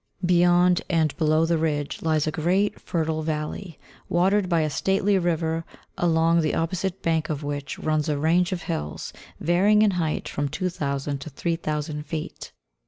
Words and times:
Beyond 0.25 0.81
and 0.89 1.15
below 1.17 1.45
the 1.45 1.59
ridge 1.59 2.01
lies 2.01 2.25
a 2.25 2.31
great, 2.31 2.81
fertile 2.81 3.21
valley, 3.21 3.77
watered 4.09 4.49
by 4.49 4.61
a 4.61 4.69
stately 4.71 5.19
river, 5.19 5.63
along 5.95 6.41
the 6.41 6.55
opposite 6.55 7.03
bank 7.03 7.29
of 7.29 7.43
which 7.43 7.77
runs 7.77 8.09
a 8.09 8.17
range 8.17 8.51
of 8.51 8.63
hills, 8.63 9.13
varying 9.39 9.83
in 9.83 9.91
height 9.91 10.27
from 10.27 10.49
2000 10.49 11.19
to 11.21 11.29
3000 11.29 12.03
feet. 12.03 12.51